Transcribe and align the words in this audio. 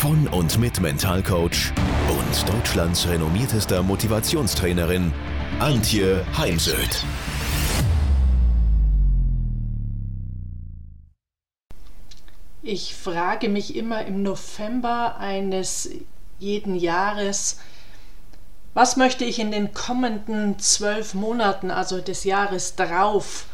von 0.00 0.26
und 0.28 0.58
mit 0.58 0.80
Mentalcoach 0.80 1.74
und 2.08 2.48
Deutschlands 2.48 3.06
renommiertester 3.06 3.82
Motivationstrainerin 3.82 5.12
Antje 5.58 6.24
Heimsöth. 6.38 7.04
Ich 12.62 12.94
frage 12.94 13.50
mich 13.50 13.76
immer 13.76 14.06
im 14.06 14.22
November 14.22 15.18
eines 15.18 15.90
jeden 16.38 16.76
Jahres, 16.76 17.58
was 18.72 18.96
möchte 18.96 19.26
ich 19.26 19.38
in 19.38 19.50
den 19.50 19.74
kommenden 19.74 20.58
zwölf 20.58 21.12
Monaten, 21.12 21.70
also 21.70 22.00
des 22.00 22.24
Jahres 22.24 22.74
drauf, 22.74 23.44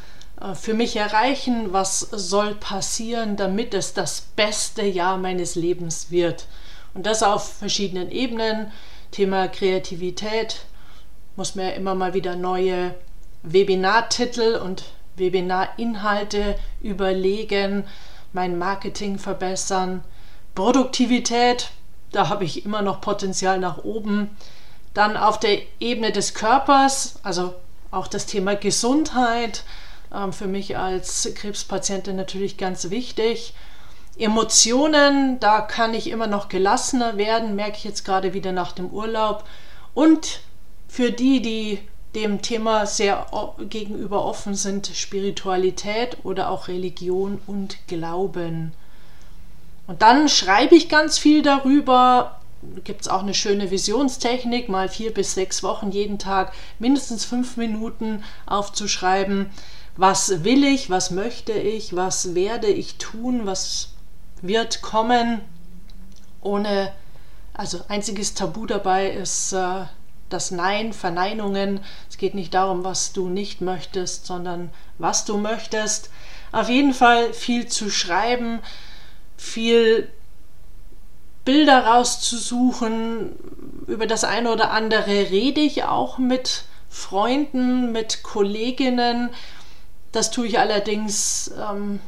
für 0.55 0.75
mich 0.75 0.97
erreichen? 0.97 1.73
Was 1.73 2.01
soll 2.01 2.55
passieren, 2.55 3.37
damit 3.37 3.75
es 3.75 3.95
das 3.95 4.21
beste 4.21 4.83
Jahr 4.85 5.17
meines 5.17 5.55
Lebens 5.55 6.11
wird? 6.11 6.47
Und 6.95 7.07
das 7.07 7.23
auf 7.23 7.55
verschiedenen 7.59 8.11
Ebenen. 8.11 8.73
Thema 9.11 9.49
Kreativität 9.49 10.61
muss 11.37 11.55
mir 11.55 11.75
immer 11.75 11.95
mal 11.95 12.15
wieder 12.15 12.37
neue 12.37 12.95
Webinartitel 13.43 14.57
und 14.63 14.85
Webinarinhalte 15.17 16.59
überlegen, 16.83 17.85
mein 18.33 18.59
Marketing 18.59 19.19
verbessern. 19.19 20.05
Produktivität, 20.55 21.71
da 22.13 22.29
habe 22.29 22.45
ich 22.45 22.65
immer 22.65 22.83
noch 22.83 23.01
Potenzial 23.01 23.59
nach 23.59 23.85
oben. 23.85 24.37
Dann 24.95 25.17
auf 25.17 25.39
der 25.39 25.61
Ebene 25.81 26.13
des 26.13 26.35
Körpers, 26.35 27.21
also 27.23 27.55
auch 27.91 28.07
das 28.09 28.27
Thema 28.27 28.57
Gesundheit, 28.57 29.65
für 30.31 30.47
mich 30.47 30.77
als 30.77 31.31
Krebspatientin 31.35 32.17
natürlich 32.17 32.57
ganz 32.57 32.91
wichtig. 32.91 33.55
Emotionen, 34.19 35.39
da 35.41 35.61
kann 35.61 35.93
ich 35.93 36.09
immer 36.09 36.27
noch 36.27 36.49
gelassener 36.49 37.19
werden, 37.19 37.55
merke 37.55 37.77
ich 37.77 37.85
jetzt 37.85 38.05
gerade 38.05 38.33
wieder 38.33 38.53
nach 38.53 38.73
dem 38.73 38.89
Urlaub. 38.89 39.45
Und 39.95 40.41
für 40.89 41.11
die, 41.13 41.43
die 41.43 41.81
dem 42.15 42.41
Thema 42.41 42.87
sehr 42.87 43.27
gegenüber 43.69 44.25
offen 44.25 44.55
sind, 44.55 44.87
Spiritualität 44.87 46.17
oder 46.25 46.49
auch 46.49 46.69
Religion 46.69 47.41
und 47.47 47.77
Glauben. 47.89 48.73
Und 49.87 50.01
dann 50.01 50.29
schreibe 50.29 50.75
ich 50.75 50.89
ganz 50.89 51.19
viel 51.19 51.43
darüber. 51.43 52.41
Gibt 52.85 53.03
es 53.03 53.09
auch 53.09 53.23
eine 53.23 53.35
schöne 53.35 53.71
Visionstechnik, 53.71 54.71
mal 54.71 54.89
vier 54.89 55.13
bis 55.13 55.35
sechs 55.35 55.63
Wochen 55.63 55.91
jeden 55.91 56.19
Tag 56.19 56.53
mindestens 56.79 57.27
fünf 57.27 57.59
Minuten 57.59 58.25
aufzuschreiben 58.47 59.51
was 59.97 60.45
will 60.45 60.65
ich, 60.65 60.91
was 60.91 61.11
möchte 61.11 61.53
ich, 61.53 61.97
was 61.97 62.35
werde 62.35 62.67
ich 62.67 62.97
tun, 62.97 63.47
was 63.47 63.91
wird 64.43 64.83
kommen, 64.83 65.41
ohne, 66.43 66.93
also 67.55 67.81
einziges 67.89 68.35
Tabu 68.35 68.67
dabei 68.67 69.11
ist 69.11 69.53
äh, 69.53 69.87
das 70.29 70.51
Nein, 70.51 70.93
Verneinungen. 70.93 71.81
Es 72.11 72.19
geht 72.19 72.35
nicht 72.35 72.55
darum, 72.55 72.85
was 72.85 73.13
du 73.13 73.29
nicht 73.29 73.61
möchtest, 73.61 74.27
sondern 74.27 74.71
was 74.99 75.25
du 75.25 75.39
möchtest. 75.39 76.11
Auf 76.53 76.69
jeden 76.69 76.95
Fall 76.95 77.33
viel 77.33 77.67
zu 77.67 77.91
schreiben, 77.91 78.61
viel 79.37 80.11
Bilder 81.45 81.87
rauszusuchen. 81.87 83.33
Über 83.87 84.07
das 84.07 84.25
eine 84.25 84.51
oder 84.51 84.71
andere 84.73 85.31
rede 85.31 85.61
ich 85.61 85.85
auch 85.85 86.19
mit 86.19 86.65
Freunden, 86.89 87.93
mit 87.93 88.23
Kolleginnen 88.23 89.31
das 90.17 90.31
tue 90.31 90.47
ich 90.47 90.59
allerdings 90.59 91.53
ähm, 91.71 92.01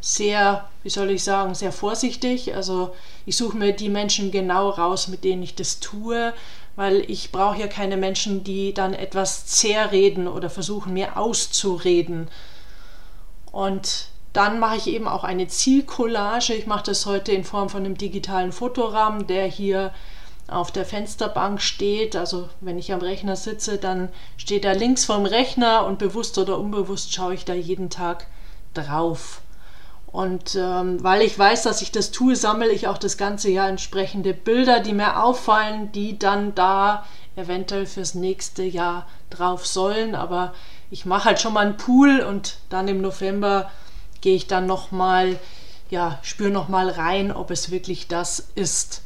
sehr, 0.00 0.68
wie 0.82 0.90
soll 0.90 1.10
ich 1.10 1.24
sagen, 1.24 1.54
sehr 1.54 1.72
vorsichtig. 1.72 2.54
Also 2.54 2.94
ich 3.24 3.36
suche 3.36 3.56
mir 3.56 3.72
die 3.72 3.88
Menschen 3.88 4.30
genau 4.30 4.68
raus, 4.68 5.08
mit 5.08 5.24
denen 5.24 5.42
ich 5.42 5.54
das 5.54 5.80
tue, 5.80 6.34
weil 6.76 7.10
ich 7.10 7.32
brauche 7.32 7.58
ja 7.58 7.66
keine 7.66 7.96
Menschen, 7.96 8.44
die 8.44 8.74
dann 8.74 8.92
etwas 8.92 9.46
zerreden 9.46 10.28
oder 10.28 10.50
versuchen 10.50 10.92
mir 10.92 11.16
auszureden. 11.16 12.28
Und 13.52 14.08
dann 14.32 14.58
mache 14.58 14.76
ich 14.76 14.86
eben 14.88 15.08
auch 15.08 15.24
eine 15.24 15.48
Zielcollage. 15.48 16.52
Ich 16.52 16.66
mache 16.66 16.84
das 16.84 17.06
heute 17.06 17.32
in 17.32 17.44
Form 17.44 17.68
von 17.70 17.84
einem 17.84 17.96
digitalen 17.96 18.52
Fotorahmen, 18.52 19.26
der 19.26 19.46
hier 19.46 19.92
auf 20.50 20.70
der 20.70 20.84
Fensterbank 20.84 21.60
steht. 21.60 22.16
Also 22.16 22.48
wenn 22.60 22.78
ich 22.78 22.92
am 22.92 23.00
Rechner 23.00 23.36
sitze, 23.36 23.78
dann 23.78 24.08
steht 24.36 24.64
er 24.64 24.74
links 24.74 25.04
vom 25.04 25.26
Rechner 25.26 25.86
und 25.86 25.98
bewusst 25.98 26.38
oder 26.38 26.58
unbewusst 26.58 27.12
schaue 27.12 27.34
ich 27.34 27.44
da 27.44 27.54
jeden 27.54 27.90
Tag 27.90 28.26
drauf. 28.74 29.42
Und 30.06 30.56
ähm, 30.56 31.02
weil 31.02 31.22
ich 31.22 31.38
weiß, 31.38 31.62
dass 31.62 31.82
ich 31.82 31.92
das 31.92 32.10
tue, 32.10 32.34
sammle 32.34 32.70
ich 32.72 32.88
auch 32.88 32.98
das 32.98 33.16
ganze 33.16 33.48
Jahr 33.48 33.68
entsprechende 33.68 34.34
Bilder, 34.34 34.80
die 34.80 34.92
mir 34.92 35.22
auffallen, 35.22 35.92
die 35.92 36.18
dann 36.18 36.54
da 36.54 37.06
eventuell 37.36 37.86
fürs 37.86 38.14
nächste 38.14 38.64
Jahr 38.64 39.06
drauf 39.30 39.66
sollen. 39.66 40.16
Aber 40.16 40.52
ich 40.90 41.06
mache 41.06 41.26
halt 41.26 41.40
schon 41.40 41.52
mal 41.52 41.64
einen 41.64 41.76
Pool 41.76 42.20
und 42.20 42.58
dann 42.70 42.88
im 42.88 43.00
November 43.00 43.70
gehe 44.20 44.34
ich 44.34 44.48
dann 44.48 44.66
nochmal, 44.66 45.38
ja, 45.90 46.18
spüre 46.22 46.50
nochmal 46.50 46.90
rein, 46.90 47.30
ob 47.30 47.52
es 47.52 47.70
wirklich 47.70 48.08
das 48.08 48.48
ist. 48.56 49.02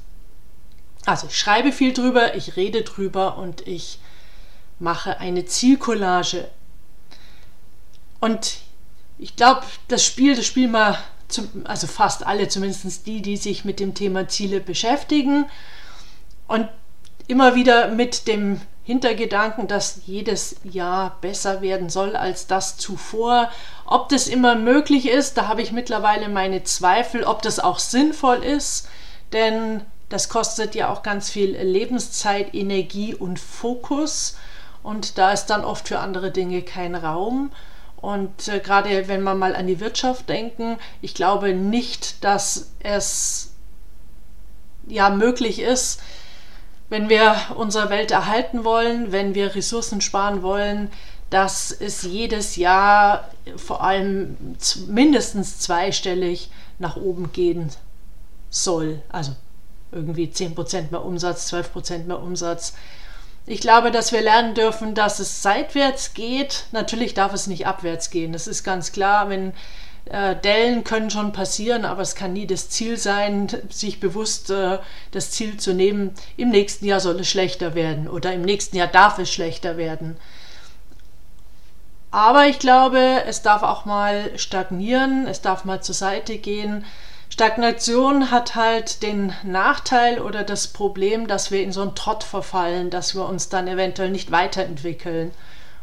Also 1.07 1.27
ich 1.27 1.39
schreibe 1.39 1.73
viel 1.73 1.93
drüber, 1.93 2.35
ich 2.35 2.57
rede 2.57 2.83
drüber 2.83 3.37
und 3.37 3.67
ich 3.67 3.99
mache 4.79 5.19
eine 5.19 5.45
Zielcollage. 5.45 6.49
Und 8.21 8.59
ich 9.19 9.37
glaube, 9.37 9.63
das 9.89 10.05
Spiel, 10.05 10.35
das 10.35 10.47
spielen 10.47 10.73
wir, 10.73 10.99
also 11.65 11.87
fast 11.87 12.27
alle, 12.27 12.49
zumindest 12.49 13.07
die, 13.07 13.23
die 13.23 13.37
sich 13.37 13.65
mit 13.65 13.81
dem 13.81 13.95
Thema 13.95 14.29
Ziele 14.29 14.61
beschäftigen. 14.61 15.47
Und 16.47 16.69
immer 17.27 17.55
wieder 17.55 17.89
mit 17.89 18.27
dem 18.29 18.61
Hintergedanken, 18.83 19.67
dass 19.67 20.01
jedes 20.05 20.57
Jahr 20.63 21.17
besser 21.23 21.63
werden 21.63 21.89
soll 21.89 22.17
als 22.17 22.47
das 22.47 22.77
zuvor. 22.77 23.51
Ob 23.87 24.11
das 24.11 24.27
immer 24.27 24.57
möglich 24.57 25.09
ist, 25.09 25.39
da 25.39 25.49
habe 25.49 25.63
ich 25.63 25.73
mittlerweile 25.73 26.29
meine 26.29 26.65
Zweifel, 26.65 27.25
ob 27.25 27.41
das 27.41 27.61
auch 27.61 27.79
sinnvoll 27.79 28.45
ist. 28.45 28.89
Denn 29.33 29.83
das 30.09 30.29
kostet 30.29 30.75
ja 30.75 30.91
auch 30.91 31.03
ganz 31.03 31.31
viel 31.31 31.57
Lebenszeit, 31.57 32.55
Energie 32.55 33.15
und 33.15 33.39
Fokus. 33.39 34.37
Und 34.83 35.19
da 35.19 35.33
ist 35.33 35.47
dann 35.47 35.65
oft 35.65 35.89
für 35.89 35.99
andere 35.99 36.31
Dinge 36.31 36.63
kein 36.63 36.95
Raum. 36.95 37.51
Und 37.97 38.49
äh, 38.49 38.61
gerade 38.61 39.09
wenn 39.09 39.23
wir 39.23 39.35
mal 39.35 39.57
an 39.57 39.67
die 39.67 39.81
Wirtschaft 39.81 40.29
denken, 40.29 40.77
ich 41.01 41.15
glaube 41.15 41.55
nicht, 41.55 42.23
dass 42.23 42.73
es 42.81 43.53
ja 44.87 45.09
möglich 45.09 45.59
ist, 45.61 46.01
wenn 46.91 47.09
wir 47.09 47.35
unsere 47.57 47.89
Welt 47.89 48.11
erhalten 48.11 48.63
wollen, 48.63 49.11
wenn 49.11 49.35
wir 49.35 49.55
Ressourcen 49.55 50.03
sparen 50.03 50.43
wollen, 50.43 50.91
dass 51.31 51.73
es 51.73 52.03
jedes 52.03 52.57
Jahr 52.57 53.31
vor 53.57 53.83
allem 53.83 54.37
mindestens 54.87 55.59
zweistellig 55.59 56.51
nach 56.79 56.97
oben 56.97 57.33
gehen 57.33 57.71
soll. 58.51 59.03
Also 59.09 59.33
irgendwie 59.95 60.27
10% 60.27 60.91
mehr 60.91 61.05
Umsatz, 61.05 61.53
12% 61.53 62.05
mehr 62.05 62.21
Umsatz. 62.21 62.75
Ich 63.47 63.61
glaube, 63.61 63.91
dass 63.91 64.13
wir 64.13 64.23
lernen 64.23 64.55
dürfen, 64.55 64.95
dass 64.95 65.19
es 65.19 65.43
seitwärts 65.43 66.15
geht. 66.15 66.65
Natürlich 66.73 67.15
darf 67.15 67.33
es 67.33 67.47
nicht 67.47 67.67
abwärts 67.67 68.11
gehen. 68.11 68.33
Das 68.33 68.47
ist 68.47 68.65
ganz 68.65 68.93
klar. 68.93 69.29
Wenn 69.29 69.53
äh, 70.07 70.37
Dellen 70.37 70.85
können 70.85 71.11
schon 71.11 71.33
passieren, 71.33 71.85
aber 71.85 72.03
es 72.03 72.15
kann 72.15 72.33
nie 72.33 72.47
das 72.47 72.69
Ziel 72.69 72.97
sein, 72.97 73.49
sich 73.71 74.01
bewusst 74.01 74.51
äh, 74.51 74.79
das 75.11 75.31
Ziel 75.31 75.59
zu 75.59 75.73
nehmen. 75.73 76.15
Im 76.37 76.51
nächsten 76.51 76.87
Jahr 76.87 77.01
soll 77.01 77.21
es 77.21 77.29
schlechter 77.29 77.75
werden 77.75 78.09
oder 78.09 78.33
im 78.33 78.43
nächsten 78.43 78.77
Jahr 78.77 78.89
darf 78.89 79.19
es 79.19 79.33
schlechter 79.33 79.77
werden. 79.77 80.17
Aber 82.11 82.47
ich 82.47 82.59
glaube, 82.59 83.25
es 83.27 83.43
darf 83.43 83.63
auch 83.63 83.87
mal 83.87 84.39
stagnieren, 84.39 85.27
es 85.27 85.41
darf 85.41 85.65
mal 85.65 85.83
zur 85.83 85.97
Seite 85.97 86.39
gehen. 86.39 86.85
Stagnation 87.35 88.31
hat 88.31 88.55
halt 88.55 89.03
den 89.03 89.33
Nachteil 89.43 90.21
oder 90.21 90.45
das 90.45 90.69
Problem, 90.69 91.27
dass 91.27 91.51
wir 91.51 91.65
in 91.65 91.73
so 91.73 91.83
einen 91.83 91.97
Trott 91.97 92.23
verfallen, 92.23 92.91
dass 92.91 93.17
wir 93.17 93.27
uns 93.29 93.49
dann 93.49 93.67
eventuell 93.67 94.13
nicht 94.13 94.31
weiterentwickeln. 94.31 95.33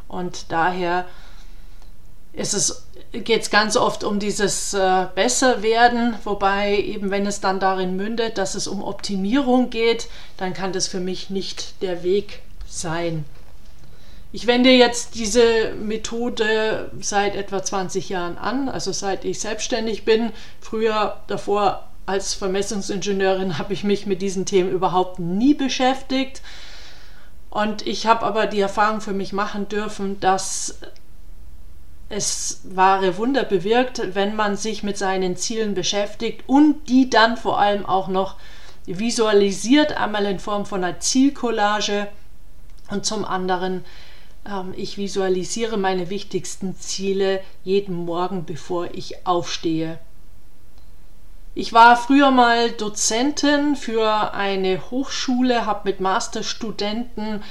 Und 0.07 0.45
daher 0.53 1.03
ist 2.31 2.53
es, 2.53 2.87
geht 3.11 3.41
es 3.41 3.49
ganz 3.49 3.75
oft 3.75 4.05
um 4.05 4.17
dieses 4.17 4.73
äh, 4.73 5.07
Besserwerden, 5.13 6.15
wobei 6.23 6.77
eben 6.77 7.11
wenn 7.11 7.27
es 7.27 7.41
dann 7.41 7.59
darin 7.59 7.97
mündet, 7.97 8.37
dass 8.37 8.55
es 8.55 8.65
um 8.65 8.81
Optimierung 8.81 9.69
geht, 9.69 10.07
dann 10.37 10.53
kann 10.53 10.71
das 10.71 10.87
für 10.87 11.01
mich 11.01 11.29
nicht 11.29 11.81
der 11.81 12.01
Weg 12.01 12.43
sein. 12.65 13.25
Ich 14.33 14.47
wende 14.47 14.69
jetzt 14.69 15.15
diese 15.15 15.73
Methode 15.73 16.89
seit 17.01 17.35
etwa 17.35 17.61
20 17.61 18.07
Jahren 18.07 18.37
an, 18.37 18.69
also 18.69 18.93
seit 18.93 19.25
ich 19.25 19.41
selbstständig 19.41 20.05
bin. 20.05 20.31
Früher 20.61 21.17
davor 21.27 21.87
als 22.05 22.33
Vermessungsingenieurin 22.33 23.57
habe 23.57 23.73
ich 23.73 23.83
mich 23.83 24.05
mit 24.05 24.21
diesen 24.21 24.45
Themen 24.45 24.71
überhaupt 24.71 25.19
nie 25.19 25.53
beschäftigt. 25.53 26.41
Und 27.49 27.85
ich 27.85 28.07
habe 28.07 28.25
aber 28.25 28.47
die 28.47 28.61
Erfahrung 28.61 29.01
für 29.01 29.13
mich 29.13 29.33
machen 29.33 29.67
dürfen, 29.67 30.19
dass 30.21 30.79
es 32.07 32.61
wahre 32.63 33.17
Wunder 33.17 33.43
bewirkt, 33.43 34.15
wenn 34.15 34.35
man 34.35 34.55
sich 34.55 34.83
mit 34.83 34.97
seinen 34.97 35.35
Zielen 35.35 35.73
beschäftigt 35.73 36.43
und 36.47 36.87
die 36.87 37.09
dann 37.09 37.35
vor 37.35 37.59
allem 37.59 37.85
auch 37.85 38.07
noch 38.07 38.35
visualisiert, 38.85 39.97
einmal 39.97 40.25
in 40.25 40.39
Form 40.39 40.65
von 40.65 40.83
einer 40.83 40.99
Zielcollage 40.99 42.07
und 42.89 43.05
zum 43.05 43.25
anderen 43.25 43.83
ich 44.75 44.97
visualisiere 44.97 45.77
meine 45.77 46.09
wichtigsten 46.09 46.75
Ziele 46.75 47.41
jeden 47.63 47.95
Morgen, 47.95 48.45
bevor 48.45 48.89
ich 48.93 49.25
aufstehe. 49.25 49.99
Ich 51.53 51.73
war 51.73 51.97
früher 51.97 52.31
mal 52.31 52.71
Dozentin 52.71 53.75
für 53.75 54.33
eine 54.33 54.89
Hochschule, 54.89 55.65
habe 55.65 55.89
mit 55.89 55.99
Masterstudenten 55.99 57.43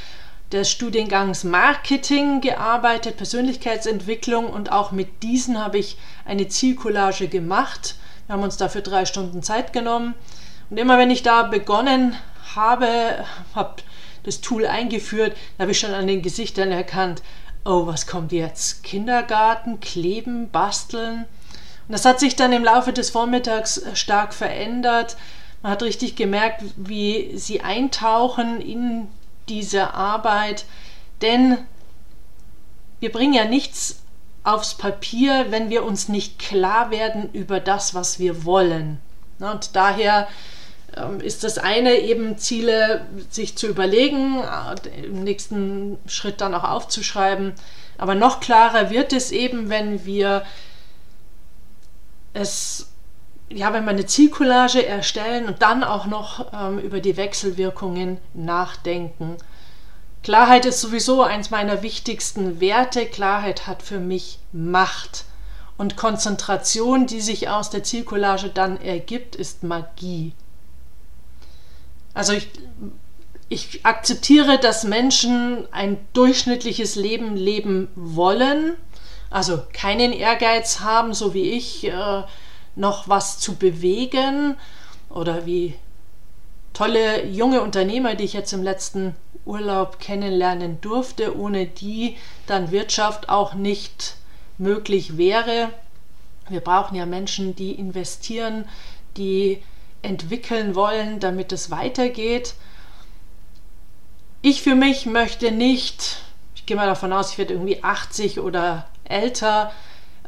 des 0.52 0.70
Studiengangs 0.70 1.44
Marketing 1.44 2.40
gearbeitet, 2.40 3.18
Persönlichkeitsentwicklung 3.18 4.48
und 4.48 4.72
auch 4.72 4.90
mit 4.90 5.22
diesen 5.22 5.62
habe 5.62 5.78
ich 5.78 5.96
eine 6.24 6.48
Zielcollage 6.48 7.28
gemacht. 7.28 7.96
Wir 8.26 8.34
haben 8.34 8.42
uns 8.42 8.56
dafür 8.56 8.80
drei 8.80 9.04
Stunden 9.04 9.42
Zeit 9.42 9.72
genommen. 9.72 10.14
Und 10.70 10.78
immer 10.78 10.98
wenn 10.98 11.10
ich 11.10 11.22
da 11.22 11.44
begonnen 11.44 12.16
habe, 12.56 13.24
habe 13.54 13.82
das 14.22 14.40
Tool 14.40 14.66
eingeführt, 14.66 15.36
da 15.56 15.62
habe 15.62 15.72
ich 15.72 15.80
schon 15.80 15.94
an 15.94 16.06
den 16.06 16.22
Gesichtern 16.22 16.70
erkannt, 16.70 17.22
oh, 17.64 17.86
was 17.86 18.06
kommt 18.06 18.32
jetzt? 18.32 18.82
Kindergarten, 18.82 19.80
kleben, 19.80 20.50
basteln. 20.50 21.26
Und 21.88 21.92
das 21.92 22.04
hat 22.04 22.20
sich 22.20 22.36
dann 22.36 22.52
im 22.52 22.64
Laufe 22.64 22.92
des 22.92 23.10
Vormittags 23.10 23.78
äh, 23.78 23.96
stark 23.96 24.32
verändert. 24.32 25.16
Man 25.62 25.72
hat 25.72 25.82
richtig 25.82 26.16
gemerkt, 26.16 26.62
wie 26.76 27.36
sie 27.36 27.60
eintauchen 27.60 28.60
in 28.60 29.08
diese 29.48 29.94
Arbeit. 29.94 30.64
Denn 31.20 31.58
wir 33.00 33.12
bringen 33.12 33.34
ja 33.34 33.44
nichts 33.44 34.02
aufs 34.42 34.74
Papier, 34.74 35.46
wenn 35.50 35.68
wir 35.68 35.84
uns 35.84 36.08
nicht 36.08 36.38
klar 36.38 36.90
werden 36.90 37.28
über 37.32 37.60
das, 37.60 37.94
was 37.94 38.18
wir 38.18 38.44
wollen. 38.44 39.00
Und 39.38 39.76
daher 39.76 40.28
ist 41.22 41.44
das 41.44 41.58
eine 41.58 41.94
eben 42.00 42.38
Ziele 42.38 43.06
sich 43.30 43.56
zu 43.56 43.66
überlegen, 43.68 44.42
äh, 44.42 45.06
im 45.06 45.22
nächsten 45.22 45.98
Schritt 46.06 46.40
dann 46.40 46.54
auch 46.54 46.64
aufzuschreiben. 46.64 47.54
Aber 47.98 48.14
noch 48.14 48.40
klarer 48.40 48.90
wird 48.90 49.12
es 49.12 49.30
eben, 49.30 49.68
wenn 49.68 50.04
wir 50.04 50.44
es, 52.32 52.88
ja, 53.50 53.72
wenn 53.72 53.84
wir 53.84 53.90
eine 53.90 54.06
Zielcollage 54.06 54.84
erstellen 54.86 55.46
und 55.46 55.62
dann 55.62 55.84
auch 55.84 56.06
noch 56.06 56.52
ähm, 56.52 56.78
über 56.78 57.00
die 57.00 57.16
Wechselwirkungen 57.16 58.18
nachdenken. 58.34 59.36
Klarheit 60.22 60.66
ist 60.66 60.80
sowieso 60.80 61.22
eins 61.22 61.50
meiner 61.50 61.82
wichtigsten 61.82 62.60
Werte. 62.60 63.06
Klarheit 63.06 63.66
hat 63.66 63.82
für 63.82 63.98
mich 63.98 64.38
Macht. 64.52 65.24
Und 65.78 65.96
Konzentration, 65.96 67.06
die 67.06 67.22
sich 67.22 67.48
aus 67.48 67.70
der 67.70 67.82
Zielcollage 67.82 68.50
dann 68.50 68.78
ergibt, 68.80 69.34
ist 69.34 69.62
Magie. 69.62 70.34
Also 72.14 72.32
ich, 72.32 72.48
ich 73.48 73.86
akzeptiere, 73.86 74.58
dass 74.58 74.84
Menschen 74.84 75.64
ein 75.72 75.98
durchschnittliches 76.12 76.96
Leben 76.96 77.36
leben 77.36 77.88
wollen 77.94 78.76
also 79.30 79.62
keinen 79.72 80.12
Ehrgeiz 80.12 80.80
haben, 80.80 81.14
so 81.14 81.34
wie 81.34 81.52
ich, 81.52 81.84
äh, 81.84 82.22
noch 82.74 83.08
was 83.08 83.38
zu 83.38 83.54
bewegen 83.56 84.56
oder 85.08 85.46
wie 85.46 85.74
tolle 86.72 87.26
junge 87.26 87.62
Unternehmer, 87.62 88.16
die 88.16 88.24
ich 88.24 88.32
jetzt 88.32 88.52
im 88.52 88.62
letzten 88.62 89.14
Urlaub 89.44 90.00
kennenlernen 90.00 90.80
durfte, 90.80 91.36
ohne 91.38 91.66
die 91.66 92.16
dann 92.46 92.70
Wirtschaft 92.70 93.28
auch 93.28 93.54
nicht 93.54 94.16
möglich 94.58 95.16
wäre. 95.16 95.70
Wir 96.48 96.60
brauchen 96.60 96.96
ja 96.96 97.06
Menschen, 97.06 97.54
die 97.54 97.72
investieren, 97.72 98.64
die 99.16 99.62
entwickeln 100.02 100.74
wollen, 100.74 101.20
damit 101.20 101.52
es 101.52 101.70
weitergeht. 101.70 102.54
Ich 104.42 104.62
für 104.62 104.74
mich 104.74 105.06
möchte 105.06 105.52
nicht, 105.52 106.22
ich 106.54 106.66
gehe 106.66 106.76
mal 106.76 106.86
davon 106.86 107.12
aus, 107.12 107.32
ich 107.32 107.38
werde 107.38 107.54
irgendwie 107.54 107.82
80 107.84 108.40
oder 108.40 108.86
älter, 109.04 109.72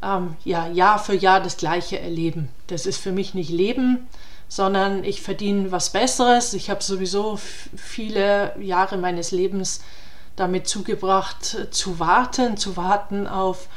ähm, 0.02 0.36
ja, 0.44 0.66
Jahr 0.68 0.98
für 0.98 1.14
Jahr 1.14 1.40
das 1.40 1.56
Gleiche 1.56 1.98
erleben. 1.98 2.48
Das 2.66 2.86
ist 2.86 2.98
für 2.98 3.12
mich 3.12 3.34
nicht 3.34 3.50
Leben, 3.50 4.06
sondern 4.48 5.04
ich 5.04 5.22
verdiene 5.22 5.72
was 5.72 5.90
Besseres. 5.90 6.52
Ich 6.52 6.68
habe 6.68 6.82
sowieso 6.82 7.38
viele 7.74 8.54
Jahre 8.60 8.98
meines 8.98 9.30
Lebens 9.30 9.80
damit 10.36 10.66
zugebracht, 10.66 11.68
zu 11.70 11.98
warten, 11.98 12.56
zu 12.56 12.76
warten 12.76 13.26
auf 13.26 13.68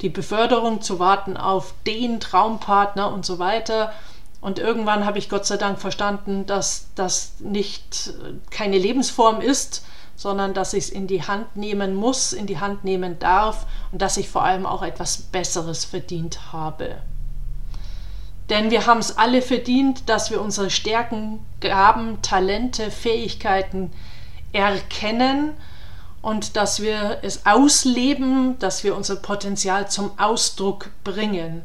die 0.00 0.08
Beförderung, 0.08 0.80
zu 0.80 0.98
warten 0.98 1.36
auf 1.36 1.74
den 1.86 2.20
Traumpartner 2.20 3.12
und 3.12 3.24
so 3.24 3.38
weiter. 3.38 3.92
Und 4.40 4.58
irgendwann 4.58 5.04
habe 5.04 5.18
ich 5.18 5.28
Gott 5.28 5.46
sei 5.46 5.56
Dank 5.56 5.80
verstanden, 5.80 6.46
dass 6.46 6.88
das 6.94 7.34
nicht 7.40 8.12
keine 8.50 8.78
Lebensform 8.78 9.40
ist, 9.40 9.84
sondern 10.14 10.54
dass 10.54 10.74
ich 10.74 10.84
es 10.84 10.90
in 10.90 11.06
die 11.06 11.22
Hand 11.22 11.56
nehmen 11.56 11.94
muss, 11.94 12.32
in 12.32 12.46
die 12.46 12.58
Hand 12.58 12.84
nehmen 12.84 13.18
darf 13.18 13.66
und 13.92 14.02
dass 14.02 14.16
ich 14.16 14.28
vor 14.28 14.44
allem 14.44 14.66
auch 14.66 14.82
etwas 14.82 15.18
Besseres 15.18 15.84
verdient 15.84 16.52
habe. 16.52 16.96
Denn 18.48 18.70
wir 18.70 18.86
haben 18.86 18.98
es 18.98 19.18
alle 19.18 19.42
verdient, 19.42 20.08
dass 20.08 20.30
wir 20.30 20.40
unsere 20.40 20.70
Stärken, 20.70 21.40
Gaben, 21.60 22.22
Talente, 22.22 22.90
Fähigkeiten 22.90 23.92
erkennen 24.52 25.52
und 26.22 26.56
dass 26.56 26.80
wir 26.80 27.18
es 27.22 27.46
ausleben, 27.46 28.58
dass 28.58 28.84
wir 28.84 28.96
unser 28.96 29.16
Potenzial 29.16 29.88
zum 29.88 30.18
Ausdruck 30.18 30.90
bringen, 31.04 31.62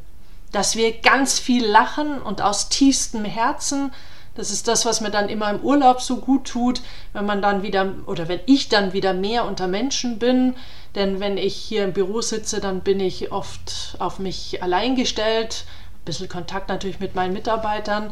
dass 0.54 0.78
wir 0.78 1.02
ganz 1.02 1.38
viel 1.40 1.66
lachen 1.66 2.22
und 2.22 2.42
aus 2.42 2.70
tiefstem 2.70 3.26
Herzen 3.26 3.92
das 4.36 4.50
ist 4.50 4.68
das, 4.68 4.86
was 4.86 5.00
mir 5.00 5.12
dann 5.12 5.30
immer 5.30 5.50
im 5.52 5.60
Urlaub 5.60 6.02
so 6.02 6.18
gut 6.18 6.46
tut, 6.48 6.82
wenn 7.14 7.26
man 7.26 7.42
dann 7.42 7.62
wieder 7.62 7.94
oder 8.08 8.28
wenn 8.28 8.40
ich 8.48 8.68
dann 8.68 8.92
wieder 8.94 9.14
mehr 9.14 9.46
unter 9.46 9.68
Menschen 9.68 10.18
bin. 10.18 10.56
Denn 10.96 11.20
wenn 11.20 11.38
ich 11.38 11.56
hier 11.56 11.84
im 11.84 11.94
Büro 11.94 12.22
sitze, 12.22 12.60
dann 12.60 12.82
bin 12.82 13.00
ich 13.00 13.32
oft 13.32 13.96
auf 14.00 14.18
mich 14.18 14.64
allein 14.64 14.96
gestellt. 14.96 15.66
Ein 15.68 16.06
bisschen 16.06 16.30
Kontakt 16.30 16.70
natürlich 16.70 17.00
mit 17.00 17.14
meinen 17.14 17.34
Mitarbeitern. 17.34 18.12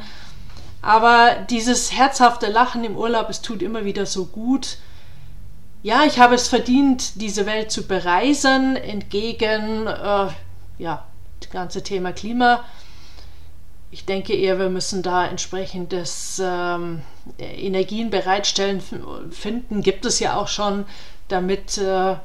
Aber 0.83 1.35
dieses 1.49 1.91
herzhafte 1.91 2.47
Lachen 2.47 2.83
im 2.83 2.97
Urlaub, 2.97 3.29
es 3.29 3.41
tut 3.41 3.63
immer 3.63 3.85
wieder 3.85 4.05
so 4.05 4.25
gut. 4.25 4.77
Ja, 5.83 6.03
ich 6.03 6.19
habe 6.19 6.35
es 6.35 6.47
verdient, 6.47 7.19
diese 7.19 7.47
Welt 7.47 7.71
zu 7.71 7.87
bereisen, 7.87 8.75
entgegen, 8.75 9.87
äh, 9.87 10.27
ja, 10.77 11.05
das 11.41 11.49
ganze 11.49 11.83
Thema 11.83 12.13
Klima 12.13 12.63
ich 13.91 14.05
denke 14.05 14.33
eher, 14.33 14.57
wir 14.57 14.69
müssen 14.69 15.03
da 15.03 15.27
entsprechendes 15.27 16.41
ähm, 16.43 17.01
Energien 17.37 18.09
bereitstellen, 18.09 18.81
finden. 19.31 19.81
Gibt 19.81 20.05
es 20.05 20.19
ja 20.19 20.37
auch 20.37 20.47
schon, 20.47 20.85
damit 21.27 21.77
äh, 21.77 22.15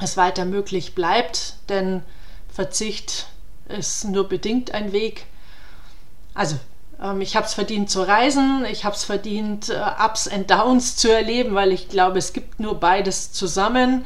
es 0.00 0.18
weiter 0.18 0.44
möglich 0.44 0.94
bleibt, 0.94 1.54
denn 1.70 2.02
Verzicht 2.52 3.28
ist 3.68 4.04
nur 4.04 4.28
bedingt 4.28 4.72
ein 4.72 4.92
Weg. 4.92 5.24
Also, 6.34 6.56
ähm, 7.02 7.22
ich 7.22 7.36
habe 7.36 7.46
es 7.46 7.54
verdient 7.54 7.88
zu 7.90 8.02
reisen, 8.02 8.66
ich 8.70 8.84
habe 8.84 8.94
es 8.94 9.04
verdient, 9.04 9.70
äh, 9.70 9.80
Ups 10.04 10.28
and 10.28 10.50
Downs 10.50 10.96
zu 10.96 11.10
erleben, 11.10 11.54
weil 11.54 11.72
ich 11.72 11.88
glaube, 11.88 12.18
es 12.18 12.34
gibt 12.34 12.60
nur 12.60 12.78
beides 12.78 13.32
zusammen. 13.32 14.04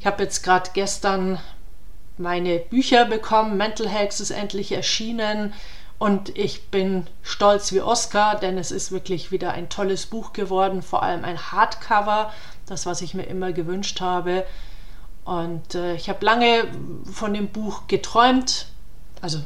Ich 0.00 0.06
habe 0.06 0.24
jetzt 0.24 0.42
gerade 0.42 0.70
gestern 0.74 1.38
meine 2.18 2.58
Bücher 2.58 3.04
bekommen. 3.04 3.56
Mental 3.56 3.90
Hacks 3.90 4.20
ist 4.20 4.30
endlich 4.30 4.72
erschienen. 4.72 5.52
Und 5.98 6.36
ich 6.38 6.68
bin 6.68 7.08
stolz 7.22 7.72
wie 7.72 7.80
Oscar, 7.80 8.36
denn 8.36 8.56
es 8.56 8.70
ist 8.70 8.92
wirklich 8.92 9.32
wieder 9.32 9.52
ein 9.52 9.68
tolles 9.68 10.06
Buch 10.06 10.32
geworden, 10.32 10.80
vor 10.82 11.02
allem 11.02 11.24
ein 11.24 11.50
Hardcover, 11.50 12.32
das, 12.66 12.86
was 12.86 13.02
ich 13.02 13.14
mir 13.14 13.24
immer 13.24 13.52
gewünscht 13.52 14.00
habe. 14.00 14.46
Und 15.24 15.74
äh, 15.74 15.94
ich 15.94 16.08
habe 16.08 16.24
lange 16.24 16.68
von 17.12 17.34
dem 17.34 17.48
Buch 17.48 17.82
geträumt, 17.88 18.66
also 19.20 19.40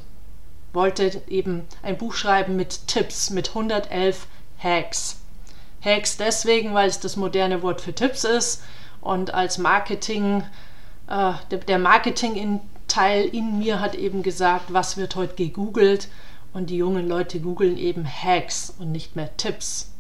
wollte 0.75 1.23
eben 1.27 1.67
ein 1.83 1.97
Buch 1.97 2.15
schreiben 2.15 2.55
mit 2.55 2.87
Tipps, 2.87 3.31
mit 3.31 3.49
111 3.49 4.27
Hacks. 4.59 5.21
Hacks 5.83 6.19
deswegen, 6.19 6.75
weil 6.75 6.89
es 6.89 7.01
das 7.01 7.17
moderne 7.17 7.63
Wort 7.63 7.81
für 7.81 7.95
Tipps 7.95 8.25
ist 8.25 8.63
und 9.01 9.35
als 9.35 9.59
Marketing, 9.59 10.45
äh, 11.13 11.59
der 11.59 11.79
Marketing-Teil 11.79 13.27
in 13.27 13.59
mir 13.59 13.81
hat 13.81 13.95
eben 13.95 14.23
gesagt, 14.23 14.73
was 14.73 14.97
wird 14.97 15.15
heute 15.17 15.35
gegoogelt 15.35 16.09
und 16.53 16.71
die 16.71 16.77
jungen 16.77 17.09
Leute 17.09 17.41
googeln 17.41 17.77
eben 17.77 18.07
Hacks 18.07 18.75
und 18.79 18.93
nicht 18.93 19.17
mehr 19.17 19.37
Tipps. 19.37 19.93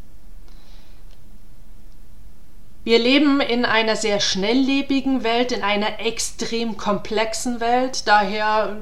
Wir 2.85 2.99
leben 2.99 3.40
in 3.40 3.64
einer 3.64 3.95
sehr 3.95 4.19
schnelllebigen 4.19 5.23
Welt, 5.23 5.52
in 5.52 5.62
einer 5.62 6.00
extrem 6.00 6.76
komplexen 6.76 7.61
Welt. 7.61 8.09
Daher 8.09 8.76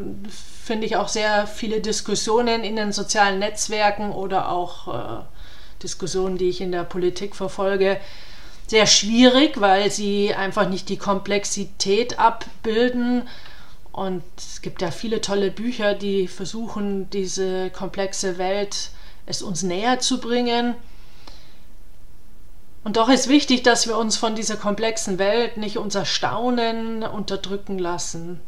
finde 0.64 0.86
ich 0.86 0.96
auch 0.96 1.08
sehr 1.08 1.46
viele 1.46 1.80
Diskussionen 1.80 2.64
in 2.64 2.76
den 2.76 2.92
sozialen 2.92 3.40
Netzwerken 3.40 4.12
oder 4.12 4.50
auch 4.50 5.20
äh, 5.20 5.24
Diskussionen, 5.82 6.38
die 6.38 6.48
ich 6.48 6.62
in 6.62 6.72
der 6.72 6.84
Politik 6.84 7.36
verfolge, 7.36 8.00
sehr 8.70 8.86
schwierig, 8.86 9.60
weil 9.60 9.90
sie 9.90 10.32
einfach 10.32 10.68
nicht 10.68 10.88
die 10.90 10.96
Komplexität 10.96 12.20
abbilden. 12.20 13.26
Und 13.90 14.22
es 14.36 14.62
gibt 14.62 14.80
ja 14.80 14.92
viele 14.92 15.20
tolle 15.20 15.50
Bücher, 15.50 15.94
die 15.94 16.28
versuchen, 16.28 17.10
diese 17.10 17.70
komplexe 17.70 18.38
Welt 18.38 18.90
es 19.26 19.42
uns 19.42 19.64
näher 19.64 19.98
zu 19.98 20.20
bringen. 20.20 20.76
Und 22.84 22.96
doch 22.96 23.08
ist 23.08 23.28
wichtig, 23.28 23.64
dass 23.64 23.88
wir 23.88 23.98
uns 23.98 24.16
von 24.16 24.36
dieser 24.36 24.56
komplexen 24.56 25.18
Welt 25.18 25.56
nicht 25.56 25.76
unser 25.76 26.04
Staunen 26.04 27.02
unterdrücken 27.02 27.76
lassen. 27.76 28.40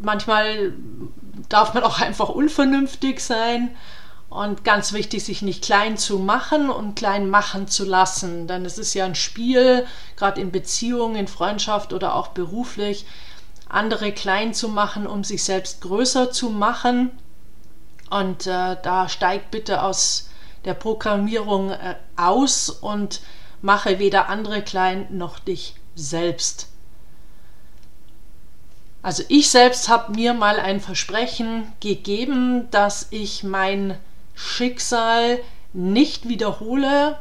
Manchmal 0.00 0.72
darf 1.50 1.74
man 1.74 1.82
auch 1.82 2.00
einfach 2.00 2.30
unvernünftig 2.30 3.20
sein 3.20 3.76
und 4.28 4.64
ganz 4.64 4.92
wichtig, 4.92 5.24
sich 5.24 5.42
nicht 5.42 5.62
klein 5.62 5.96
zu 5.96 6.18
machen 6.18 6.68
und 6.68 6.96
klein 6.96 7.30
machen 7.30 7.68
zu 7.68 7.84
lassen. 7.84 8.46
Denn 8.48 8.64
es 8.64 8.78
ist 8.78 8.94
ja 8.94 9.04
ein 9.04 9.14
Spiel, 9.14 9.86
gerade 10.16 10.40
in 10.40 10.50
Beziehungen, 10.50 11.16
in 11.16 11.28
Freundschaft 11.28 11.92
oder 11.92 12.14
auch 12.14 12.28
beruflich, 12.28 13.06
andere 13.68 14.12
klein 14.12 14.52
zu 14.52 14.68
machen, 14.68 15.06
um 15.06 15.24
sich 15.24 15.44
selbst 15.44 15.80
größer 15.80 16.32
zu 16.32 16.50
machen. 16.50 17.10
Und 18.10 18.46
äh, 18.46 18.76
da 18.82 19.08
steigt 19.08 19.50
bitte 19.50 19.82
aus 19.82 20.28
der 20.64 20.74
Programmierung 20.74 21.70
äh, 21.70 21.96
aus 22.16 22.68
und 22.70 23.20
mache 23.62 23.98
weder 23.98 24.28
andere 24.28 24.62
klein 24.62 25.06
noch 25.10 25.38
dich 25.38 25.74
selbst. 25.94 26.68
Also 29.02 29.22
ich 29.28 29.50
selbst 29.50 29.88
habe 29.88 30.12
mir 30.12 30.34
mal 30.34 30.58
ein 30.58 30.80
Versprechen 30.80 31.72
gegeben, 31.80 32.68
dass 32.72 33.06
ich 33.10 33.44
mein 33.44 33.96
Schicksal 34.36 35.40
nicht 35.72 36.28
wiederhole, 36.28 37.18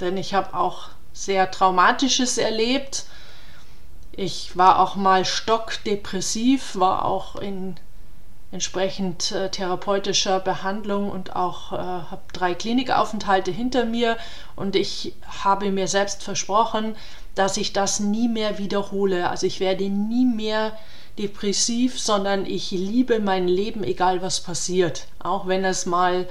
denn 0.00 0.16
ich 0.16 0.34
habe 0.34 0.54
auch 0.54 0.90
sehr 1.12 1.50
Traumatisches 1.50 2.38
erlebt. 2.38 3.06
Ich 4.12 4.56
war 4.56 4.78
auch 4.78 4.94
mal 4.94 5.24
stockdepressiv, 5.24 6.76
war 6.76 7.04
auch 7.04 7.36
in 7.36 7.76
entsprechend 8.52 9.32
äh, 9.32 9.50
therapeutischer 9.50 10.38
Behandlung 10.38 11.10
und 11.10 11.34
auch 11.34 11.72
äh, 11.72 11.76
habe 11.76 12.20
drei 12.34 12.54
Klinikaufenthalte 12.54 13.50
hinter 13.50 13.86
mir 13.86 14.18
und 14.56 14.76
ich 14.76 15.14
habe 15.42 15.70
mir 15.70 15.88
selbst 15.88 16.22
versprochen, 16.22 16.94
dass 17.34 17.56
ich 17.56 17.72
das 17.72 17.98
nie 17.98 18.28
mehr 18.28 18.58
wiederhole. 18.58 19.30
Also 19.30 19.46
ich 19.46 19.58
werde 19.58 19.88
nie 19.88 20.26
mehr 20.26 20.76
depressiv, 21.18 22.00
sondern 22.00 22.46
ich 22.46 22.70
liebe 22.70 23.20
mein 23.20 23.48
Leben, 23.48 23.84
egal 23.84 24.22
was 24.22 24.40
passiert. 24.40 25.06
Auch 25.18 25.46
wenn 25.46 25.64
es 25.64 25.86
mal 25.86 26.28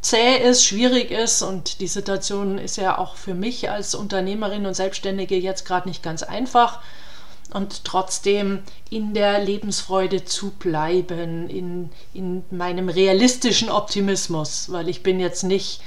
zäh 0.00 0.36
ist, 0.36 0.64
schwierig 0.64 1.10
ist 1.10 1.42
und 1.42 1.80
die 1.80 1.88
Situation 1.88 2.58
ist 2.58 2.76
ja 2.76 2.98
auch 2.98 3.16
für 3.16 3.34
mich 3.34 3.70
als 3.70 3.94
Unternehmerin 3.94 4.66
und 4.66 4.74
Selbstständige 4.74 5.36
jetzt 5.36 5.64
gerade 5.64 5.88
nicht 5.88 6.02
ganz 6.02 6.22
einfach 6.22 6.80
und 7.52 7.84
trotzdem 7.84 8.62
in 8.90 9.14
der 9.14 9.42
Lebensfreude 9.42 10.24
zu 10.24 10.50
bleiben, 10.50 11.48
in, 11.48 11.90
in 12.12 12.44
meinem 12.50 12.88
realistischen 12.88 13.70
Optimismus, 13.70 14.70
weil 14.70 14.88
ich 14.88 15.02
bin 15.02 15.18
jetzt 15.18 15.44
nicht 15.44 15.80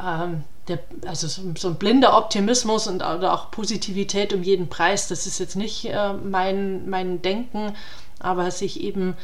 ähm, 0.00 0.42
der, 0.68 0.78
also 1.06 1.26
so 1.26 1.68
ein 1.68 1.74
blinder 1.74 2.16
Optimismus 2.16 2.86
und 2.86 3.02
auch 3.02 3.50
Positivität 3.50 4.32
um 4.32 4.42
jeden 4.42 4.68
Preis, 4.68 5.08
das 5.08 5.26
ist 5.26 5.40
jetzt 5.40 5.56
nicht 5.56 5.86
äh, 5.86 6.12
mein, 6.12 6.88
mein 6.88 7.20
Denken, 7.20 7.74
aber 8.20 8.50
sich 8.50 8.80
eben 8.80 9.16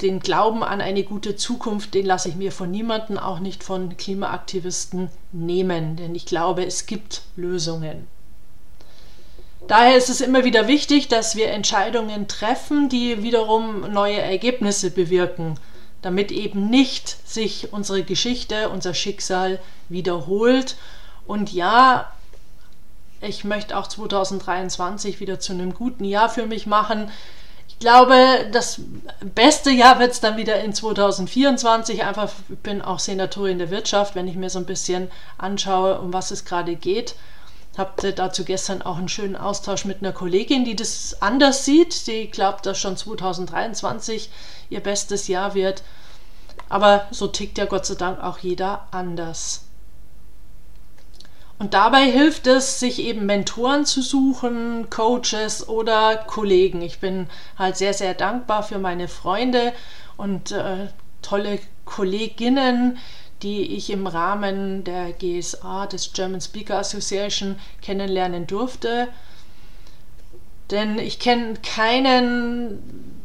den 0.00 0.20
Glauben 0.20 0.64
an 0.64 0.80
eine 0.80 1.04
gute 1.04 1.36
Zukunft, 1.36 1.94
den 1.94 2.06
lasse 2.06 2.28
ich 2.28 2.36
mir 2.36 2.50
von 2.50 2.70
niemandem, 2.70 3.18
auch 3.18 3.40
nicht 3.40 3.62
von 3.62 3.96
Klimaaktivisten 3.96 5.10
nehmen, 5.32 5.96
denn 5.96 6.14
ich 6.14 6.26
glaube, 6.26 6.64
es 6.64 6.86
gibt 6.86 7.22
Lösungen. 7.36 8.06
Daher 9.68 9.96
ist 9.96 10.08
es 10.08 10.22
immer 10.22 10.44
wieder 10.44 10.66
wichtig, 10.66 11.08
dass 11.08 11.36
wir 11.36 11.50
Entscheidungen 11.50 12.26
treffen, 12.26 12.88
die 12.88 13.22
wiederum 13.22 13.92
neue 13.92 14.18
Ergebnisse 14.18 14.90
bewirken, 14.90 15.60
damit 16.02 16.32
eben 16.32 16.70
nicht 16.70 17.16
sich 17.28 17.72
unsere 17.72 18.02
Geschichte, 18.02 18.68
unser 18.70 18.94
Schicksal 18.94 19.58
wiederholt. 19.88 20.76
Und 21.26 21.52
ja, 21.52 22.10
ich 23.20 23.44
möchte 23.44 23.76
auch 23.76 23.86
2023 23.86 25.20
wieder 25.20 25.40
zu 25.40 25.52
einem 25.52 25.74
guten 25.74 26.04
Jahr 26.04 26.28
für 26.28 26.46
mich 26.46 26.66
machen. 26.66 27.10
Ich 27.68 27.78
glaube, 27.78 28.48
das 28.52 28.80
beste 29.20 29.70
Jahr 29.70 29.98
wird 29.98 30.12
es 30.12 30.20
dann 30.20 30.36
wieder 30.36 30.60
in 30.60 30.72
2024. 30.72 32.04
Einfach, 32.04 32.30
ich 32.48 32.58
bin 32.58 32.82
auch 32.82 32.98
Senatorin 32.98 33.58
der 33.58 33.70
Wirtschaft, 33.70 34.14
wenn 34.14 34.28
ich 34.28 34.36
mir 34.36 34.50
so 34.50 34.58
ein 34.58 34.66
bisschen 34.66 35.10
anschaue, 35.38 35.98
um 36.00 36.12
was 36.12 36.30
es 36.30 36.44
gerade 36.44 36.76
geht 36.76 37.14
habe 37.78 38.12
dazu 38.12 38.44
gestern 38.44 38.82
auch 38.82 38.98
einen 38.98 39.08
schönen 39.08 39.36
Austausch 39.36 39.84
mit 39.84 40.02
einer 40.02 40.12
Kollegin, 40.12 40.64
die 40.64 40.76
das 40.76 41.22
anders 41.22 41.64
sieht. 41.64 42.06
Die 42.06 42.30
glaubt, 42.30 42.66
dass 42.66 42.78
schon 42.78 42.96
2023 42.96 44.30
ihr 44.70 44.80
bestes 44.80 45.28
Jahr 45.28 45.54
wird. 45.54 45.82
Aber 46.68 47.06
so 47.10 47.26
tickt 47.26 47.58
ja 47.58 47.64
Gott 47.64 47.86
sei 47.86 47.94
Dank 47.94 48.22
auch 48.22 48.38
jeder 48.38 48.86
anders. 48.90 49.62
Und 51.58 51.74
dabei 51.74 52.10
hilft 52.10 52.46
es, 52.46 52.80
sich 52.80 53.00
eben 53.00 53.26
Mentoren 53.26 53.84
zu 53.84 54.00
suchen, 54.00 54.88
Coaches 54.88 55.68
oder 55.68 56.16
Kollegen. 56.16 56.80
Ich 56.80 57.00
bin 57.00 57.28
halt 57.58 57.76
sehr, 57.76 57.92
sehr 57.92 58.14
dankbar 58.14 58.62
für 58.62 58.78
meine 58.78 59.08
Freunde 59.08 59.74
und 60.16 60.52
äh, 60.52 60.88
tolle 61.20 61.58
Kolleginnen, 61.84 62.96
die 63.42 63.76
ich 63.76 63.90
im 63.90 64.06
Rahmen 64.06 64.84
der 64.84 65.12
GSA, 65.12 65.86
des 65.86 66.12
German 66.12 66.40
Speaker 66.40 66.78
Association, 66.78 67.58
kennenlernen 67.82 68.46
durfte. 68.46 69.08
Denn 70.70 70.98
ich 70.98 71.18
kenne 71.18 71.54
keinen 71.62 73.20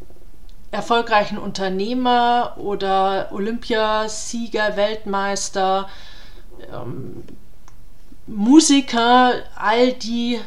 erfolgreichen 0.72 1.38
Unternehmer 1.38 2.55
oder 2.57 3.29
Olympiasieger, 3.31 4.75
Weltmeister, 4.75 5.88
ähm, 6.72 7.24
Musiker, 8.27 9.34
all 9.55 9.93
die 9.93 10.39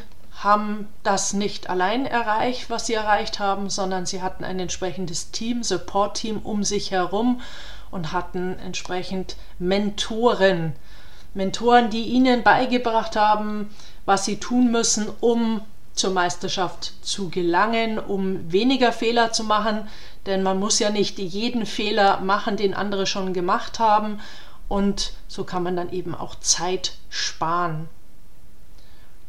haben 0.42 0.88
das 1.02 1.32
nicht 1.32 1.68
allein 1.70 2.06
erreicht, 2.06 2.70
was 2.70 2.86
sie 2.86 2.94
erreicht 2.94 3.38
haben, 3.38 3.70
sondern 3.70 4.06
sie 4.06 4.22
hatten 4.22 4.44
ein 4.44 4.60
entsprechendes 4.60 5.30
Team, 5.30 5.62
Support-Team 5.62 6.38
um 6.38 6.62
sich 6.62 6.90
herum 6.90 7.40
und 7.90 8.12
hatten 8.12 8.58
entsprechend 8.58 9.36
Mentoren. 9.58 10.74
Mentoren, 11.34 11.90
die 11.90 12.04
ihnen 12.04 12.42
beigebracht 12.42 13.16
haben, 13.16 13.74
was 14.06 14.24
sie 14.24 14.38
tun 14.38 14.70
müssen, 14.70 15.08
um 15.20 15.60
zur 15.94 16.10
Meisterschaft 16.12 16.92
zu 17.02 17.28
gelangen, 17.28 17.98
um 17.98 18.50
weniger 18.52 18.92
Fehler 18.92 19.32
zu 19.32 19.44
machen, 19.44 19.88
denn 20.26 20.42
man 20.42 20.58
muss 20.58 20.78
ja 20.78 20.90
nicht 20.90 21.18
jeden 21.18 21.66
Fehler 21.66 22.20
machen, 22.20 22.56
den 22.56 22.74
andere 22.74 23.06
schon 23.06 23.32
gemacht 23.34 23.78
haben 23.78 24.20
und 24.68 25.12
so 25.26 25.44
kann 25.44 25.62
man 25.62 25.76
dann 25.76 25.92
eben 25.92 26.14
auch 26.14 26.36
Zeit 26.36 26.94
sparen. 27.10 27.88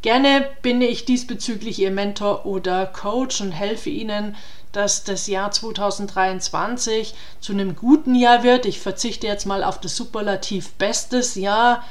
Gerne 0.01 0.47
bin 0.61 0.81
ich 0.81 1.03
diesbezüglich 1.03 1.79
Ihr 1.79 1.91
Mentor 1.91 2.45
oder 2.45 2.85
Coach 2.85 3.41
und 3.41 3.51
helfe 3.51 3.89
Ihnen, 3.89 4.35
dass 4.71 5.03
das 5.03 5.27
Jahr 5.27 5.51
2023 5.51 7.15
zu 7.39 7.53
einem 7.53 7.75
guten 7.75 8.15
Jahr 8.15 8.43
wird. 8.43 8.65
Ich 8.65 8.79
verzichte 8.79 9.27
jetzt 9.27 9.45
mal 9.45 9.63
auf 9.63 9.79
das 9.79 9.95
Superlativ 9.95 10.73
bestes 10.73 11.35
Jahr, 11.35 11.83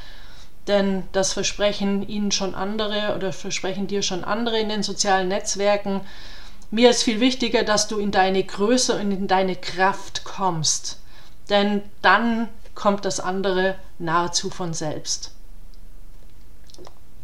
denn 0.68 1.04
das 1.12 1.32
versprechen 1.32 2.06
Ihnen 2.06 2.30
schon 2.30 2.54
andere 2.54 3.14
oder 3.16 3.32
versprechen 3.32 3.86
dir 3.86 4.02
schon 4.02 4.22
andere 4.22 4.58
in 4.58 4.68
den 4.68 4.82
sozialen 4.82 5.28
Netzwerken. 5.28 6.02
Mir 6.70 6.90
ist 6.90 7.02
viel 7.02 7.20
wichtiger, 7.20 7.64
dass 7.64 7.88
du 7.88 7.98
in 7.98 8.10
deine 8.10 8.44
Größe 8.44 8.94
und 8.94 9.10
in 9.10 9.26
deine 9.26 9.56
Kraft 9.56 10.24
kommst, 10.24 10.98
denn 11.48 11.82
dann 12.02 12.48
kommt 12.74 13.04
das 13.04 13.18
andere 13.18 13.74
nahezu 13.98 14.50
von 14.50 14.74
selbst. 14.74 15.32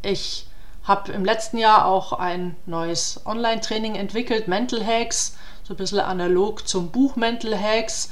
Ich 0.02 0.46
habe 0.85 1.12
im 1.12 1.25
letzten 1.25 1.59
Jahr 1.59 1.87
auch 1.87 2.12
ein 2.12 2.57
neues 2.67 3.21
Online-Training 3.25 3.95
entwickelt, 3.95 4.49
Mental 4.49 4.85
Hacks, 4.85 5.37
so 5.62 5.75
ein 5.75 5.79
bisschen 5.79 6.00
analog 6.00 6.69
zum 6.69 6.91
Buch 6.91 7.17
Mental 7.17 7.59
Hacks, 7.59 8.11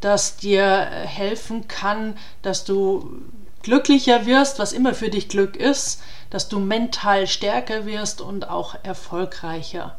das 0.00 0.36
dir 0.36 0.66
helfen 0.66 1.66
kann, 1.66 2.16
dass 2.42 2.64
du 2.64 3.22
glücklicher 3.62 4.26
wirst, 4.26 4.58
was 4.58 4.72
immer 4.72 4.94
für 4.94 5.08
dich 5.08 5.28
Glück 5.30 5.56
ist, 5.56 6.02
dass 6.28 6.48
du 6.48 6.58
mental 6.58 7.26
stärker 7.26 7.86
wirst 7.86 8.20
und 8.20 8.48
auch 8.48 8.76
erfolgreicher. 8.82 9.96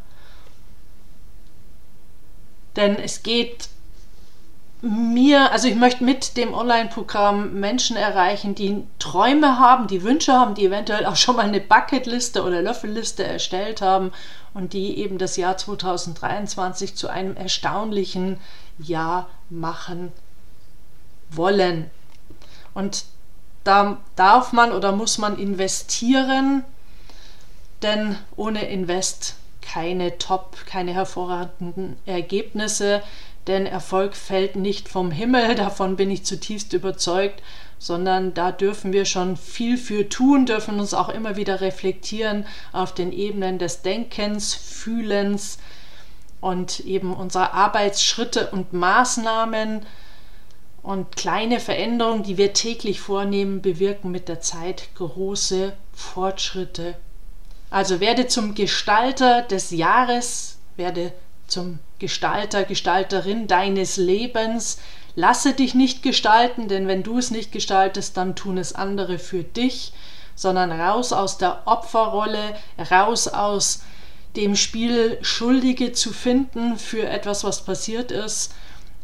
Denn 2.75 2.97
es 2.97 3.23
geht 3.23 3.69
mir, 4.81 5.51
also 5.51 5.67
ich 5.67 5.75
möchte 5.75 6.03
mit 6.03 6.37
dem 6.37 6.53
Online-Programm 6.53 7.59
Menschen 7.59 7.97
erreichen, 7.97 8.55
die 8.55 8.83
Träume 8.99 9.57
haben, 9.57 9.87
die 9.87 10.03
Wünsche 10.03 10.33
haben, 10.33 10.53
die 10.55 10.65
eventuell 10.65 11.05
auch 11.05 11.15
schon 11.15 11.37
mal 11.37 11.45
eine 11.45 11.61
Bucketliste 11.61 12.43
oder 12.43 12.61
Löffelliste 12.61 13.23
erstellt 13.23 13.81
haben 13.81 14.11
und 14.53 14.73
die 14.73 14.97
eben 14.99 15.17
das 15.17 15.37
Jahr 15.37 15.57
2023 15.57 16.95
zu 16.95 17.07
einem 17.07 17.35
erstaunlichen 17.35 18.39
Jahr 18.77 19.27
machen 19.49 20.11
wollen. 21.29 21.89
Und 22.73 23.05
da 23.63 23.97
darf 24.15 24.53
man 24.53 24.71
oder 24.71 24.91
muss 24.91 25.17
man 25.17 25.39
investieren, 25.39 26.63
denn 27.81 28.17
ohne 28.35 28.67
Invest 28.67 29.35
keine 29.61 30.17
Top, 30.17 30.57
keine 30.67 30.93
hervorragenden 30.93 31.97
Ergebnisse 32.05 33.01
denn 33.47 33.65
Erfolg 33.65 34.15
fällt 34.15 34.55
nicht 34.55 34.89
vom 34.89 35.11
Himmel, 35.11 35.55
davon 35.55 35.95
bin 35.95 36.11
ich 36.11 36.25
zutiefst 36.25 36.73
überzeugt, 36.73 37.41
sondern 37.77 38.33
da 38.33 38.51
dürfen 38.51 38.93
wir 38.93 39.05
schon 39.05 39.37
viel 39.37 39.77
für 39.77 40.09
tun, 40.09 40.45
dürfen 40.45 40.79
uns 40.79 40.93
auch 40.93 41.09
immer 41.09 41.35
wieder 41.35 41.61
reflektieren 41.61 42.45
auf 42.71 42.93
den 42.93 43.11
Ebenen 43.11 43.59
des 43.59 43.81
Denkens, 43.81 44.53
Fühlens 44.53 45.57
und 46.41 46.79
eben 46.81 47.13
unserer 47.13 47.53
Arbeitsschritte 47.53 48.49
und 48.51 48.73
Maßnahmen 48.73 49.85
und 50.83 51.15
kleine 51.15 51.59
Veränderungen, 51.59 52.23
die 52.23 52.37
wir 52.37 52.53
täglich 52.53 52.99
vornehmen, 52.99 53.61
bewirken 53.61 54.11
mit 54.11 54.29
der 54.29 54.39
Zeit 54.41 54.89
große 54.95 55.73
Fortschritte. 55.93 56.95
Also 57.71 57.99
werde 57.99 58.27
zum 58.27 58.53
Gestalter 58.53 59.41
des 59.41 59.71
Jahres, 59.71 60.59
werde 60.75 61.11
zum 61.47 61.79
Gestalter, 61.99 62.63
Gestalterin 62.63 63.47
deines 63.47 63.97
Lebens. 63.97 64.79
Lasse 65.15 65.53
dich 65.53 65.75
nicht 65.75 66.03
gestalten, 66.03 66.67
denn 66.67 66.87
wenn 66.87 67.03
du 67.03 67.17
es 67.17 67.31
nicht 67.31 67.51
gestaltest, 67.51 68.17
dann 68.17 68.35
tun 68.35 68.57
es 68.57 68.73
andere 68.73 69.17
für 69.17 69.43
dich, 69.43 69.93
sondern 70.35 70.71
raus 70.71 71.13
aus 71.13 71.37
der 71.37 71.61
Opferrolle, 71.65 72.55
raus 72.91 73.27
aus 73.27 73.81
dem 74.35 74.55
Spiel 74.55 75.17
Schuldige 75.21 75.93
zu 75.93 76.11
finden 76.11 76.77
für 76.77 77.07
etwas, 77.07 77.43
was 77.45 77.63
passiert 77.63 78.11
ist. 78.11 78.53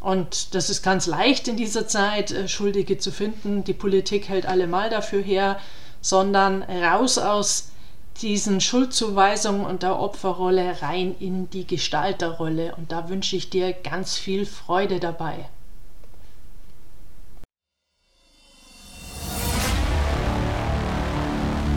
Und 0.00 0.54
das 0.54 0.68
ist 0.68 0.82
ganz 0.82 1.06
leicht 1.06 1.48
in 1.48 1.56
dieser 1.56 1.86
Zeit, 1.86 2.32
äh, 2.32 2.48
Schuldige 2.48 2.98
zu 2.98 3.12
finden. 3.12 3.64
Die 3.64 3.72
Politik 3.72 4.28
hält 4.28 4.46
allemal 4.46 4.90
dafür 4.90 5.22
her, 5.22 5.58
sondern 6.00 6.62
raus 6.62 7.18
aus 7.18 7.71
diesen 8.20 8.60
Schuldzuweisungen 8.60 9.64
und 9.64 9.82
der 9.82 9.98
Opferrolle 9.98 10.82
rein 10.82 11.14
in 11.18 11.48
die 11.50 11.66
Gestalterrolle. 11.66 12.74
Und 12.76 12.92
da 12.92 13.08
wünsche 13.08 13.34
ich 13.36 13.48
dir 13.50 13.72
ganz 13.72 14.18
viel 14.18 14.46
Freude 14.46 15.00
dabei. 15.00 15.48